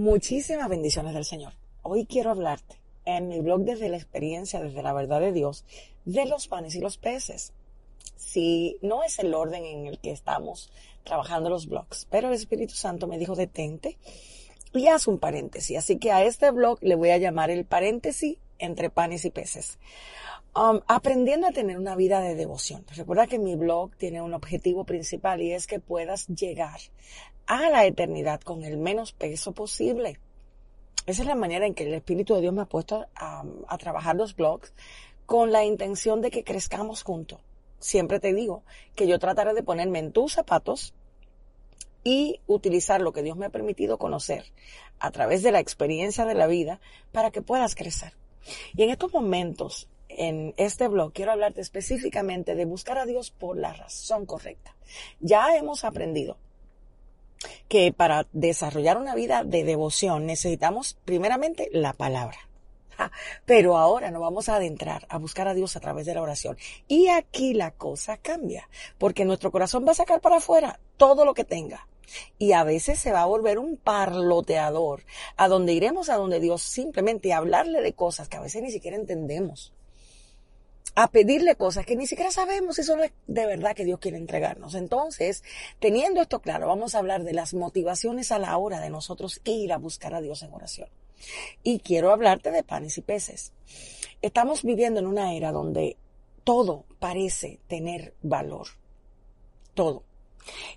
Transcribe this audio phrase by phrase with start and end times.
[0.00, 1.52] Muchísimas bendiciones del Señor.
[1.82, 5.66] Hoy quiero hablarte en mi blog desde la experiencia, desde la verdad de Dios,
[6.06, 7.52] de los panes y los peces.
[8.16, 10.72] Si no es el orden en el que estamos
[11.04, 13.98] trabajando los blogs, pero el Espíritu Santo me dijo detente
[14.72, 15.76] y haz un paréntesis.
[15.76, 19.78] Así que a este blog le voy a llamar el paréntesis entre panes y peces.
[20.56, 22.84] Um, aprendiendo a tener una vida de devoción.
[22.96, 26.80] Recuerda que mi blog tiene un objetivo principal y es que puedas llegar
[27.50, 30.20] a la eternidad con el menos peso posible.
[31.06, 33.76] Esa es la manera en que el Espíritu de Dios me ha puesto a, a
[33.76, 34.72] trabajar los blogs
[35.26, 37.40] con la intención de que crezcamos juntos.
[37.80, 38.62] Siempre te digo
[38.94, 40.94] que yo trataré de ponerme en tus zapatos
[42.04, 44.44] y utilizar lo que Dios me ha permitido conocer
[45.00, 46.78] a través de la experiencia de la vida
[47.10, 48.12] para que puedas crecer.
[48.76, 53.56] Y en estos momentos en este blog quiero hablarte específicamente de buscar a Dios por
[53.56, 54.76] la razón correcta.
[55.18, 56.36] Ya hemos aprendido
[57.68, 62.38] que para desarrollar una vida de devoción necesitamos primeramente la palabra.
[63.46, 66.56] Pero ahora nos vamos a adentrar a buscar a Dios a través de la oración.
[66.86, 71.34] Y aquí la cosa cambia, porque nuestro corazón va a sacar para afuera todo lo
[71.34, 71.86] que tenga.
[72.38, 75.04] Y a veces se va a volver un parloteador,
[75.36, 78.96] a donde iremos a donde Dios simplemente hablarle de cosas que a veces ni siquiera
[78.96, 79.72] entendemos
[80.94, 84.74] a pedirle cosas que ni siquiera sabemos si son de verdad que Dios quiere entregarnos.
[84.74, 85.42] Entonces,
[85.78, 89.72] teniendo esto claro, vamos a hablar de las motivaciones a la hora de nosotros ir
[89.72, 90.88] a buscar a Dios en oración.
[91.62, 93.52] Y quiero hablarte de panes y peces.
[94.22, 95.96] Estamos viviendo en una era donde
[96.44, 98.68] todo parece tener valor.
[99.74, 100.04] Todo.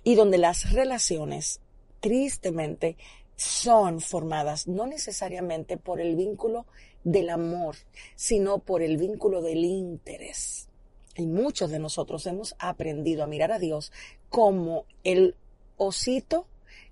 [0.02, 1.60] Y donde las relaciones,
[2.00, 2.96] tristemente,
[3.36, 6.66] son formadas no necesariamente por el vínculo
[7.04, 7.76] del amor,
[8.16, 10.68] sino por el vínculo del interés.
[11.16, 13.92] Y muchos de nosotros hemos aprendido a mirar a Dios
[14.30, 15.36] como el
[15.76, 16.46] osito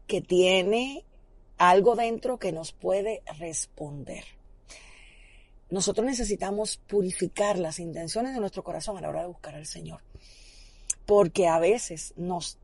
[0.07, 1.05] que tiene
[1.59, 4.25] algo dentro que nos puede responder.
[5.71, 10.03] Nosotros necesitamos purificar las intenciones de nuestro corazón a la hora de buscar al Señor.
[11.07, 12.59] Porque a veces nos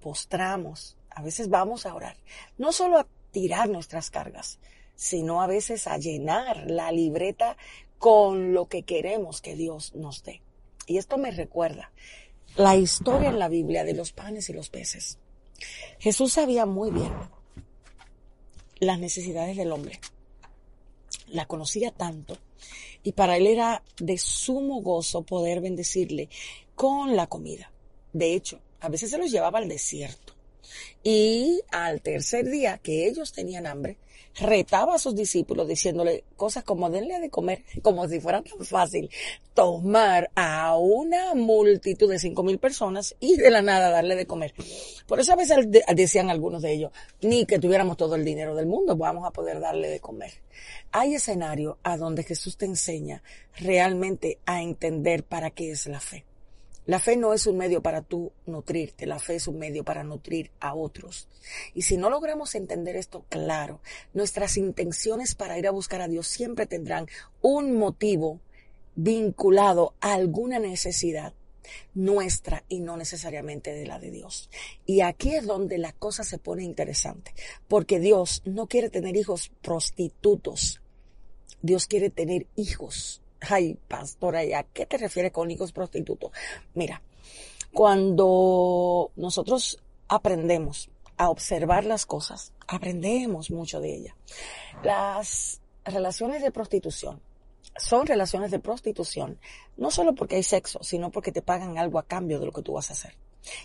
[0.00, 2.16] postramos, a veces vamos a orar,
[2.58, 4.58] no solo a tirar nuestras cargas,
[4.96, 7.56] sino a veces a llenar la libreta
[7.98, 10.42] con lo que queremos que Dios nos dé.
[10.86, 11.92] Y esto me recuerda
[12.56, 15.18] la historia en la Biblia de los panes y los peces.
[15.98, 17.12] Jesús sabía muy bien
[18.78, 20.00] las necesidades del hombre.
[21.28, 22.38] La conocía tanto
[23.02, 26.28] y para él era de sumo gozo poder bendecirle
[26.74, 27.70] con la comida.
[28.12, 30.34] De hecho, a veces se los llevaba al desierto.
[31.02, 33.96] Y al tercer día que ellos tenían hambre,
[34.38, 39.10] retaba a sus discípulos diciéndole cosas como denle de comer, como si fuera tan fácil
[39.54, 44.54] tomar a una multitud de cinco mil personas y de la nada darle de comer.
[45.06, 46.92] Por eso a veces decían algunos de ellos,
[47.22, 50.32] ni que tuviéramos todo el dinero del mundo, vamos a poder darle de comer.
[50.92, 53.22] Hay escenario a donde Jesús te enseña
[53.58, 56.24] realmente a entender para qué es la fe.
[56.86, 60.04] La fe no es un medio para tú nutrirte, la fe es un medio para
[60.04, 61.26] nutrir a otros.
[61.74, 63.80] Y si no logramos entender esto claro,
[64.14, 67.08] nuestras intenciones para ir a buscar a Dios siempre tendrán
[67.42, 68.38] un motivo
[68.94, 71.34] vinculado a alguna necesidad
[71.94, 74.48] nuestra y no necesariamente de la de Dios.
[74.86, 77.34] Y aquí es donde la cosa se pone interesante,
[77.66, 80.80] porque Dios no quiere tener hijos prostitutos,
[81.62, 86.30] Dios quiere tener hijos Ay, pastora, ¿a qué te refieres con hijos prostitutos?
[86.74, 87.02] Mira,
[87.72, 94.14] cuando nosotros aprendemos a observar las cosas, aprendemos mucho de ellas.
[94.82, 97.20] Las relaciones de prostitución
[97.78, 99.38] son relaciones de prostitución,
[99.76, 102.62] no solo porque hay sexo, sino porque te pagan algo a cambio de lo que
[102.62, 103.14] tú vas a hacer.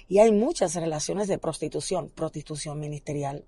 [0.07, 3.45] Y hay muchas relaciones de prostitución, prostitución ministerial,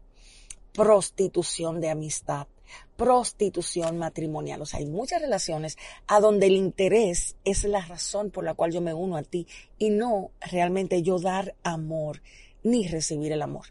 [0.73, 2.47] prostitución de amistad,
[2.95, 4.61] prostitución matrimonial.
[4.61, 5.77] O sea, hay muchas relaciones
[6.07, 9.47] a donde el interés es la razón por la cual yo me uno a ti
[9.77, 12.21] y no realmente yo dar amor
[12.63, 13.67] ni recibir el amor.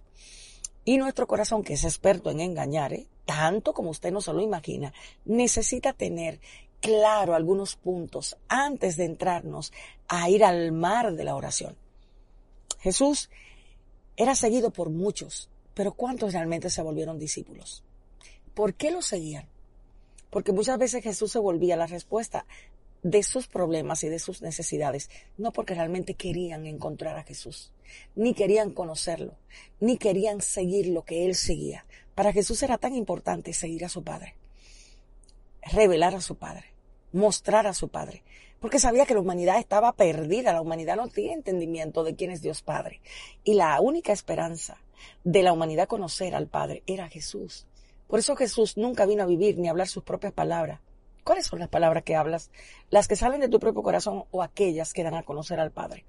[0.84, 3.06] Y nuestro corazón, que es experto en engañar, ¿eh?
[3.24, 4.92] tanto como usted no se lo imagina,
[5.24, 6.40] necesita tener
[6.80, 9.72] claro algunos puntos antes de entrarnos
[10.08, 11.76] a ir al mar de la oración.
[12.80, 13.30] Jesús
[14.16, 17.82] era seguido por muchos, Pero ¿cuántos realmente se volvieron discípulos?
[18.54, 19.48] ¿Por qué lo seguían?
[20.30, 22.46] Porque muchas veces Jesús se volvía la respuesta
[23.02, 27.72] de sus problemas y de sus necesidades, no porque realmente querían encontrar a Jesús,
[28.14, 29.36] ni querían conocerlo,
[29.80, 31.84] ni querían seguir lo que él seguía.
[32.14, 34.36] Para Jesús era tan importante seguir a su Padre,
[35.62, 36.66] revelar a su Padre,
[37.12, 38.22] mostrar a su Padre,
[38.60, 42.42] porque sabía que la humanidad estaba perdida, la humanidad no tiene entendimiento de quién es
[42.42, 43.00] Dios Padre.
[43.42, 44.78] Y la única esperanza
[45.24, 47.66] de la humanidad conocer al Padre era Jesús.
[48.12, 50.80] Por eso Jesús nunca vino a vivir ni a hablar sus propias palabras.
[51.24, 52.50] ¿Cuáles son las palabras que hablas?
[52.90, 56.04] ¿Las que salen de tu propio corazón o aquellas que dan a conocer al Padre?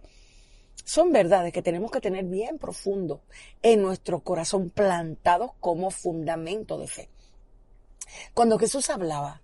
[0.84, 3.22] Son verdades que tenemos que tener bien profundo
[3.62, 7.10] en nuestro corazón plantado como fundamento de fe.
[8.34, 9.42] Cuando Jesús hablaba,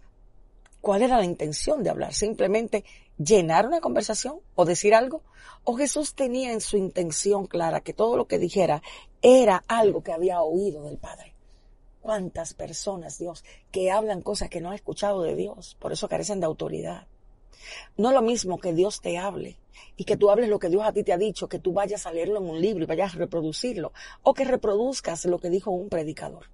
[0.81, 2.13] ¿cuál era la intención de hablar?
[2.13, 2.83] ¿Simplemente
[3.17, 5.23] llenar una conversación o decir algo?
[5.63, 8.81] ¿O Jesús tenía en su intención clara que todo lo que dijera
[9.21, 11.28] era algo que había oído del Padre?
[12.01, 15.75] ¿Cuántas personas, Dios, que hablan cosas que no han escuchado de Dios?
[15.79, 17.07] Por eso carecen de autoridad.
[17.97, 19.57] No es lo mismo que Dios te hable
[19.97, 22.05] y que tú hables lo que Dios a ti te ha dicho, que tú vayas
[22.05, 23.91] a leerlo en un libro y vayas a reproducirlo,
[24.23, 26.45] o que reproduzcas lo que dijo un predicador.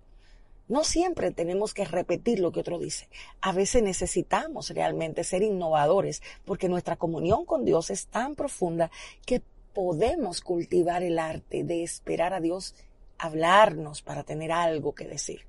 [0.68, 3.08] No siempre tenemos que repetir lo que otro dice.
[3.40, 8.90] A veces necesitamos realmente ser innovadores porque nuestra comunión con Dios es tan profunda
[9.28, 9.44] que
[9.76, 12.74] podemos cultivar el arte de esperar a Dios
[13.18, 15.46] hablarnos para tener algo que decir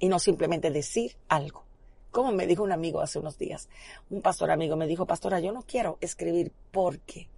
[0.00, 1.64] y no simplemente decir algo.
[2.10, 3.68] Como me dijo un amigo hace unos días,
[4.10, 7.28] un pastor amigo me dijo, pastora, yo no quiero escribir porque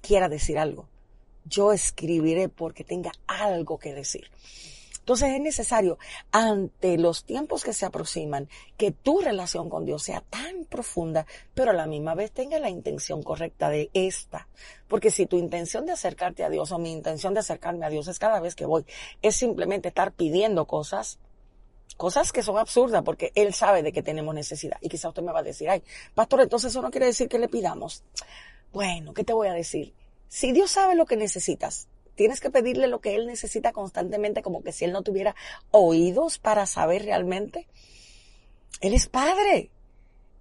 [0.00, 0.88] quiera decir algo.
[1.44, 4.30] Yo escribiré porque tenga algo que decir.
[5.06, 5.98] Entonces es necesario,
[6.32, 11.70] ante los tiempos que se aproximan, que tu relación con Dios sea tan profunda, pero
[11.70, 14.48] a la misma vez tenga la intención correcta de esta.
[14.88, 18.08] Porque si tu intención de acercarte a Dios o mi intención de acercarme a Dios
[18.08, 18.84] es cada vez que voy,
[19.22, 21.20] es simplemente estar pidiendo cosas,
[21.96, 24.76] cosas que son absurdas porque Él sabe de que tenemos necesidad.
[24.80, 25.84] Y quizá usted me va a decir, ay,
[26.16, 28.02] pastor, entonces eso no quiere decir que le pidamos.
[28.72, 29.94] Bueno, ¿qué te voy a decir?
[30.26, 31.86] Si Dios sabe lo que necesitas,
[32.16, 35.36] Tienes que pedirle lo que Él necesita constantemente, como que si Él no tuviera
[35.70, 37.68] oídos para saber realmente.
[38.80, 39.70] Él es Padre.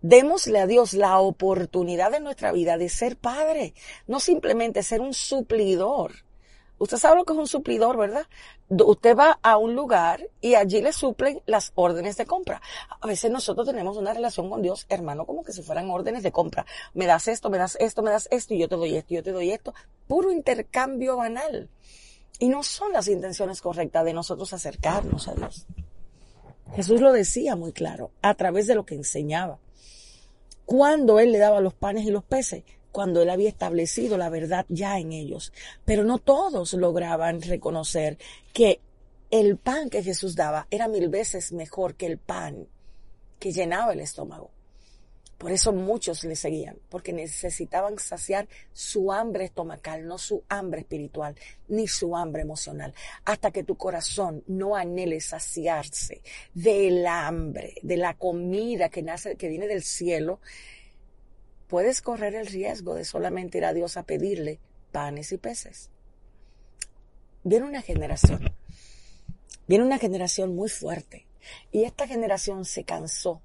[0.02, 3.74] Démosle a Dios la oportunidad en nuestra vida de ser Padre,
[4.08, 6.25] no simplemente ser un suplidor.
[6.78, 8.26] Usted sabe lo que es un suplidor, ¿verdad?
[8.70, 12.62] Usted va a un lugar y allí le suplen las órdenes de compra.
[13.00, 16.32] A veces nosotros tenemos una relación con Dios, hermano, como que si fueran órdenes de
[16.32, 16.66] compra.
[16.94, 19.24] Me das esto, me das esto, me das esto y yo te doy esto, yo
[19.24, 19.74] te doy esto.
[20.08, 21.70] Puro intercambio banal.
[22.40, 25.66] Y no son las intenciones correctas de nosotros acercarnos a Dios.
[26.76, 29.60] Jesús lo decía muy claro, a través de lo que enseñaba.
[30.66, 32.64] Cuando Él le daba los panes y los peces,
[32.96, 35.52] cuando él había establecido la verdad ya en ellos.
[35.84, 38.18] Pero no todos lograban reconocer
[38.54, 38.80] que
[39.30, 42.70] el pan que Jesús daba era mil veces mejor que el pan
[43.38, 44.50] que llenaba el estómago.
[45.38, 51.36] Por eso muchos le seguían, porque necesitaban saciar su hambre estomacal, no su hambre espiritual,
[51.68, 52.94] ni su hambre emocional.
[53.26, 56.22] Hasta que tu corazón no anhele saciarse
[56.54, 60.40] del hambre, de la comida que nace, que viene del cielo,
[61.68, 64.60] puedes correr el riesgo de solamente ir a Dios a pedirle
[64.92, 65.90] panes y peces.
[67.44, 68.54] Viene una generación,
[69.68, 71.28] viene una generación muy fuerte
[71.72, 73.42] y esta generación se cansó.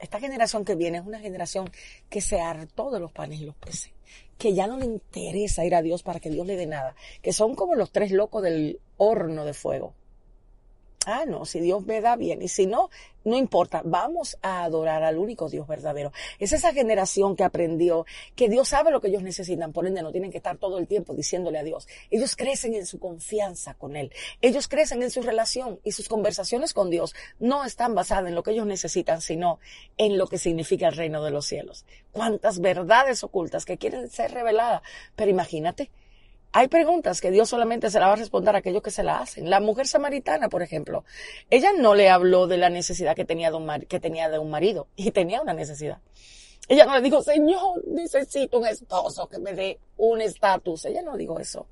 [0.00, 1.70] Esta generación que viene es una generación
[2.10, 3.92] que se hartó de los panes y los peces,
[4.38, 7.32] que ya no le interesa ir a Dios para que Dios le dé nada, que
[7.32, 9.94] son como los tres locos del horno de fuego
[11.06, 12.88] Ah, no, si Dios me da bien y si no,
[13.24, 16.12] no importa, vamos a adorar al único Dios verdadero.
[16.38, 20.12] Es esa generación que aprendió que Dios sabe lo que ellos necesitan, por ende no
[20.12, 21.88] tienen que estar todo el tiempo diciéndole a Dios.
[22.10, 26.72] Ellos crecen en su confianza con Él, ellos crecen en su relación y sus conversaciones
[26.72, 29.58] con Dios no están basadas en lo que ellos necesitan, sino
[29.96, 31.84] en lo que significa el reino de los cielos.
[32.12, 34.82] Cuántas verdades ocultas que quieren ser reveladas,
[35.16, 35.90] pero imagínate,
[36.56, 39.18] hay preguntas que Dios solamente se la va a responder a aquellos que se la
[39.18, 39.50] hacen.
[39.50, 41.04] La mujer samaritana, por ejemplo,
[41.50, 44.50] ella no le habló de la necesidad que tenía de un, que tenía de un
[44.50, 45.98] marido y tenía una necesidad.
[46.68, 50.84] Ella no le dijo, Señor, necesito un esposo que me dé un estatus.
[50.84, 51.66] Ella no dijo eso.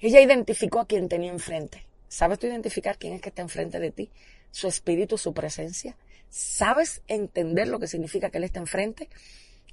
[0.00, 1.86] Ella identificó a quien tenía enfrente.
[2.08, 4.10] ¿Sabes tú identificar quién es que está enfrente de ti?
[4.50, 5.96] Su espíritu, su presencia.
[6.28, 9.08] ¿Sabes entender lo que significa que Él está enfrente?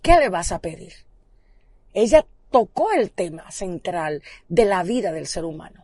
[0.03, 0.93] ¿Qué le vas a pedir?
[1.95, 5.83] Ella tocó el tema central de la vida del ser humano.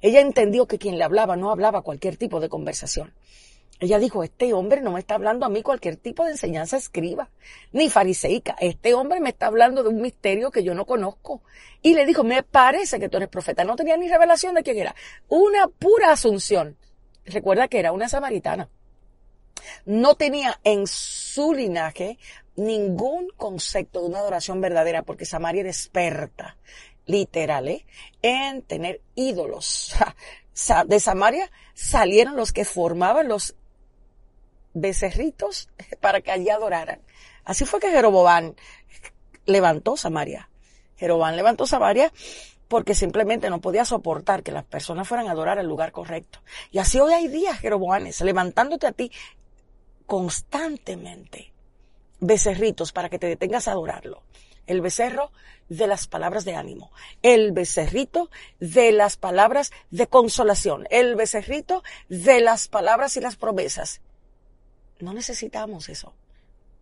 [0.00, 3.12] Ella entendió que quien le hablaba no hablaba cualquier tipo de conversación.
[3.80, 7.28] Ella dijo, este hombre no me está hablando a mí cualquier tipo de enseñanza escriba,
[7.72, 8.54] ni fariseica.
[8.60, 11.42] Este hombre me está hablando de un misterio que yo no conozco.
[11.82, 13.64] Y le dijo, me parece que tú eres profeta.
[13.64, 14.94] No tenía ni revelación de quién era.
[15.26, 16.76] Una pura asunción.
[17.24, 18.68] Recuerda que era una samaritana.
[19.84, 22.18] No tenía en su linaje
[22.56, 26.56] ningún concepto de una adoración verdadera, porque Samaria era experta,
[27.06, 27.86] literal, ¿eh?
[28.22, 29.94] en tener ídolos.
[30.86, 33.56] De Samaria salieron los que formaban los
[34.74, 37.00] becerritos para que allí adoraran.
[37.44, 38.54] Así fue que Jeroboam
[39.46, 40.48] levantó Samaria.
[40.96, 42.12] Jeroboam levantó Samaria
[42.68, 46.40] porque simplemente no podía soportar que las personas fueran a adorar el lugar correcto.
[46.70, 49.10] Y así hoy hay días, Jeroboanes, levantándote a ti
[50.02, 51.52] constantemente
[52.20, 54.22] becerritos para que te detengas a adorarlo.
[54.66, 55.32] El becerro
[55.68, 56.92] de las palabras de ánimo,
[57.22, 58.30] el becerrito
[58.60, 64.00] de las palabras de consolación, el becerrito de las palabras y las promesas.
[65.00, 66.14] No necesitamos eso.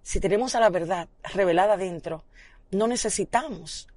[0.03, 2.25] Si tenemos a la verdad revelada dentro,
[2.71, 3.89] no necesitamos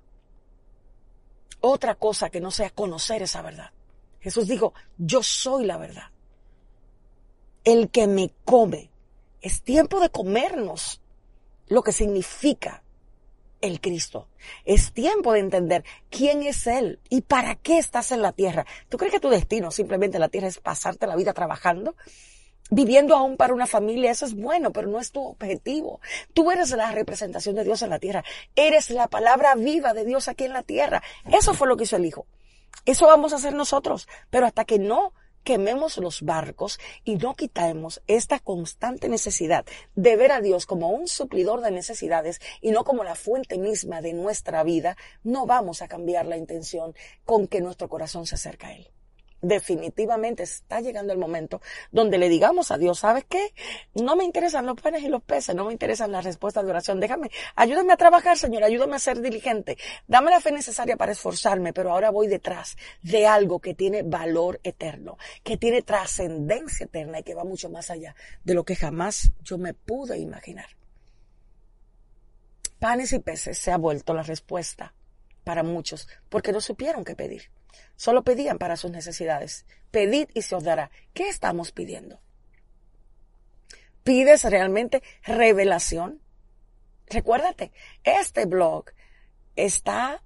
[1.60, 3.72] otra cosa que no sea conocer esa verdad.
[4.20, 6.10] Jesús dijo, yo soy la verdad.
[7.63, 8.89] El que me come.
[9.43, 11.01] Es tiempo de comernos
[11.67, 12.81] lo que significa
[13.59, 14.29] el Cristo.
[14.63, 18.65] Es tiempo de entender quién es Él y para qué estás en la tierra.
[18.88, 21.95] ¿Tú crees que tu destino simplemente en la tierra es pasarte la vida trabajando?
[22.69, 26.00] viviendo aún para una familia, eso es bueno, pero no es tu objetivo.
[26.33, 28.23] Tú eres la representación de Dios en la tierra.
[28.55, 31.03] Eres la palabra viva de Dios aquí en la tierra.
[31.25, 32.25] Eso fue lo que hizo el Hijo.
[32.85, 34.07] Eso vamos a hacer nosotros.
[34.29, 40.31] Pero hasta que no quememos los barcos y no quitemos esta constante necesidad de ver
[40.31, 44.63] a Dios como un suplidor de necesidades y no como la fuente misma de nuestra
[44.63, 46.95] vida, no vamos a cambiar la intención
[47.25, 48.93] con que nuestro corazón se acerca a Él
[49.43, 53.53] definitivamente está llegando el momento donde le digamos a Dios, ¿sabes qué?
[53.93, 57.00] No me interesan los panes y los peces, no me interesan las respuestas de oración.
[57.00, 59.77] Déjame, ayúdame a trabajar, Señor, ayúdame a ser diligente.
[60.07, 64.59] Dame la fe necesaria para esforzarme, pero ahora voy detrás de algo que tiene valor
[64.63, 69.31] eterno, que tiene trascendencia eterna y que va mucho más allá de lo que jamás
[69.43, 70.67] yo me pude imaginar.
[72.79, 74.93] Panes y peces se ha vuelto la respuesta
[75.43, 77.51] para muchos porque no supieron qué pedir.
[77.95, 79.65] Solo pedían para sus necesidades.
[79.91, 80.91] Pedid y se os dará.
[81.13, 82.19] ¿Qué estamos pidiendo?
[84.03, 86.21] ¿Pides realmente revelación?
[87.07, 87.71] Recuérdate,
[88.03, 88.85] este blog
[89.55, 90.23] está,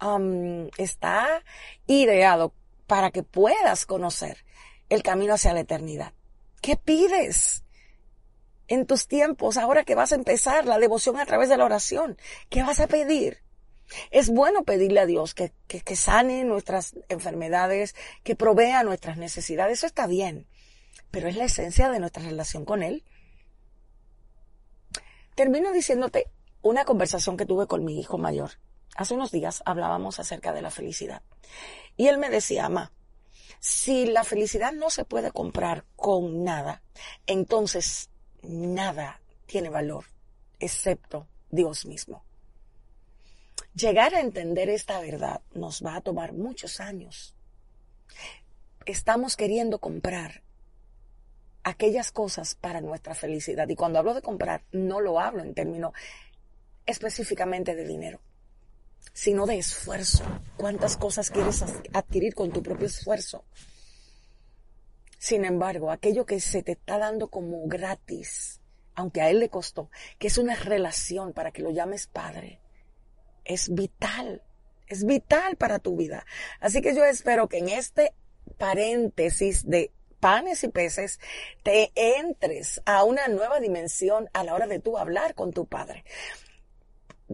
[0.00, 1.42] um, está
[1.86, 2.52] ideado
[2.86, 4.44] para que puedas conocer
[4.88, 6.12] el camino hacia la eternidad.
[6.60, 7.64] ¿Qué pides?
[8.68, 12.16] En tus tiempos, ahora que vas a empezar la devoción a través de la oración,
[12.48, 13.41] ¿qué vas a pedir?
[14.10, 15.52] Es bueno pedirle a Dios que,
[15.96, 20.46] sane nuestras enfermedades, que provea nuestras necesidades, eso está bien,
[21.10, 23.04] pero es la esencia de nuestra relación con Él.
[25.34, 26.28] Termino diciéndote
[26.62, 28.52] una conversación que tuve con mi hijo mayor.
[28.94, 31.22] Hace unos días hablábamos acerca de la felicidad.
[31.96, 32.92] Y él me decía, mamá,
[33.58, 36.82] si la felicidad no se puede comprar con nada,
[37.26, 38.10] entonces
[38.42, 40.06] nada tiene valor,
[40.58, 42.24] excepto Dios mismo.
[43.74, 47.34] Llegar a entender esta verdad nos va a tomar muchos años.
[48.84, 50.42] Estamos queriendo comprar
[51.64, 53.66] aquellas cosas para nuestra felicidad.
[53.68, 55.94] Y cuando hablo de comprar, no lo hablo en términos
[56.84, 58.20] específicamente de dinero,
[59.14, 60.24] sino de esfuerzo.
[60.58, 61.64] ¿Cuántas cosas quieres
[61.94, 63.44] adquirir con tu propio esfuerzo?
[65.16, 68.60] Sin embargo, aquello que se te está dando como gratis,
[68.94, 69.88] aunque a él le costó,
[70.18, 72.61] que es una relación para que lo llames padre,
[73.44, 74.42] es vital,
[74.88, 76.24] es vital para tu vida.
[76.60, 78.14] Así que yo espero que en este
[78.58, 79.90] paréntesis de
[80.22, 81.18] panes y peces,
[81.64, 86.04] te entres a una nueva dimensión a la hora de tú hablar con tu padre.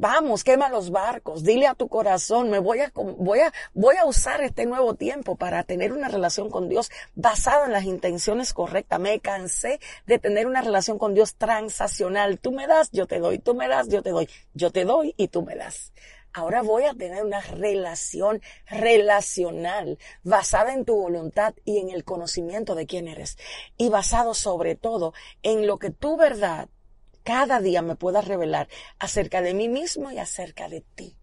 [0.01, 4.07] Vamos, quema los barcos, dile a tu corazón, me voy a, voy a, voy a
[4.07, 9.01] usar este nuevo tiempo para tener una relación con Dios basada en las intenciones correctas.
[9.01, 12.39] Me cansé de tener una relación con Dios transaccional.
[12.39, 15.15] Tú me das, yo te doy, tú me das, yo te doy, yo te doy
[15.17, 15.93] y tú me das.
[16.33, 22.77] Ahora voy a tener una relación relacional basada en tu voluntad y en el conocimiento
[22.77, 23.37] de quién eres
[23.77, 25.13] y basado sobre todo
[25.43, 26.69] en lo que tu verdad
[27.29, 28.69] cada día me puedas revelar
[28.99, 31.15] acerca de mí mismo y acerca de ti.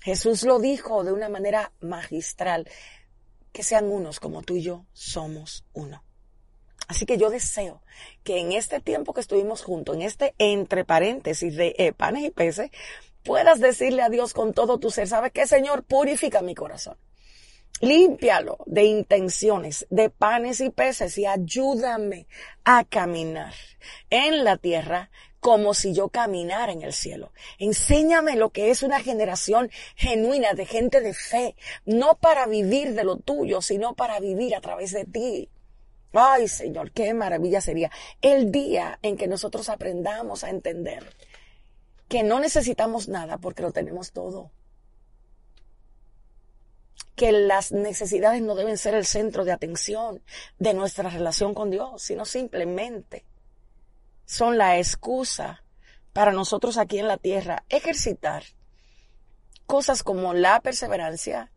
[0.00, 2.66] Jesús lo dijo de una manera magistral,
[3.52, 6.02] que sean unos como tú y yo somos uno.
[6.86, 7.82] Así que yo deseo
[8.24, 12.30] que en este tiempo que estuvimos juntos, en este entre paréntesis de eh, panes y
[12.30, 12.70] peces,
[13.24, 15.82] puedas decirle a Dios con todo tu ser, ¿sabes qué, Señor?
[15.82, 16.96] Purifica mi corazón.
[17.80, 22.26] Límpialo de intenciones, de panes y peces y ayúdame
[22.64, 23.54] a caminar
[24.10, 25.10] en la tierra
[25.40, 27.32] como si yo caminara en el cielo.
[27.58, 33.04] Enséñame lo que es una generación genuina de gente de fe, no para vivir de
[33.04, 35.48] lo tuyo, sino para vivir a través de ti.
[36.12, 37.90] Ay, Señor, qué maravilla sería
[38.22, 41.14] el día en que nosotros aprendamos a entender
[42.08, 44.50] que no necesitamos nada porque lo tenemos todo
[47.18, 50.22] que las necesidades no deben ser el centro de atención
[50.60, 53.26] de nuestra relación con Dios, sino simplemente
[54.24, 55.64] son la excusa
[56.12, 58.44] para nosotros aquí en la tierra ejercitar
[59.66, 61.50] cosas como la perseverancia.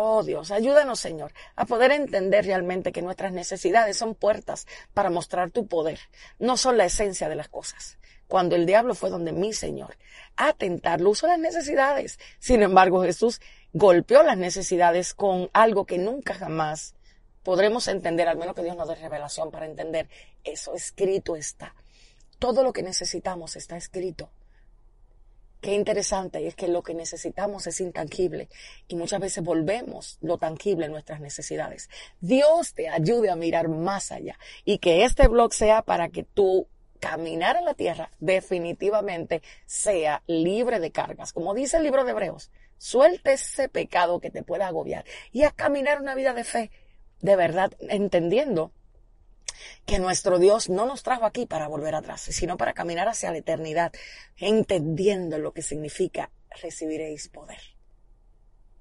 [0.00, 5.50] Oh Dios, ayúdanos Señor a poder entender realmente que nuestras necesidades son puertas para mostrar
[5.50, 5.98] tu poder,
[6.38, 9.96] no son la esencia de las cosas cuando el diablo fue donde mi Señor
[10.36, 12.20] a tentarlo, usó las necesidades.
[12.38, 13.40] Sin embargo, Jesús
[13.72, 16.94] golpeó las necesidades con algo que nunca jamás
[17.42, 20.08] podremos entender, al menos que Dios nos dé revelación para entender.
[20.44, 21.74] Eso escrito está.
[22.38, 24.30] Todo lo que necesitamos está escrito.
[25.60, 28.48] Qué interesante es que lo que necesitamos es intangible
[28.86, 31.90] y muchas veces volvemos lo tangible en nuestras necesidades.
[32.20, 36.68] Dios te ayude a mirar más allá y que este blog sea para que tú
[37.00, 41.32] caminar en la tierra definitivamente sea libre de cargas.
[41.32, 45.50] Como dice el libro de Hebreos, suelte ese pecado que te pueda agobiar y a
[45.50, 46.70] caminar una vida de fe,
[47.20, 48.72] de verdad, entendiendo
[49.86, 53.38] que nuestro Dios no nos trajo aquí para volver atrás, sino para caminar hacia la
[53.38, 53.92] eternidad,
[54.36, 56.30] entendiendo lo que significa
[56.62, 57.58] recibiréis poder.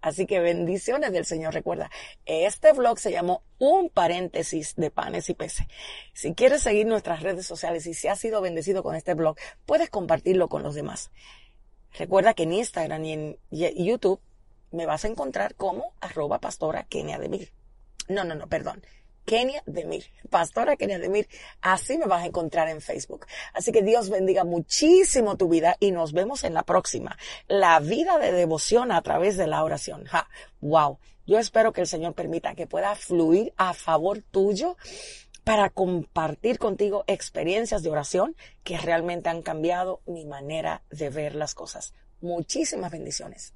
[0.01, 1.53] Así que bendiciones del Señor.
[1.53, 1.89] Recuerda,
[2.25, 5.67] este vlog se llamó Un paréntesis de panes y peces.
[6.13, 9.89] Si quieres seguir nuestras redes sociales y si has sido bendecido con este blog, puedes
[9.89, 11.12] compartirlo con los demás.
[11.98, 14.22] Recuerda que en Instagram y en YouTube
[14.72, 17.51] me vas a encontrar como arroba pastora Kenia Demir.
[18.07, 18.86] No, no, no, perdón.
[19.27, 21.27] Kenia Demir, Pastora Kenia Demir,
[21.62, 23.25] así me vas a encontrar en Facebook.
[23.53, 27.17] Así que Dios bendiga muchísimo tu vida y nos vemos en la próxima.
[27.50, 30.05] La vida de devoción a través de la oración.
[30.05, 30.29] Ja,
[30.62, 30.98] wow.
[31.25, 34.77] Yo espero que el Señor permita que pueda fluir a favor tuyo
[35.43, 41.53] para compartir contigo experiencias de oración que realmente han cambiado mi manera de ver las
[41.53, 41.94] cosas.
[42.22, 43.53] Muchísimas bendiciones.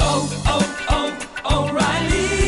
[0.00, 1.08] Oh, oh,
[1.44, 2.47] oh,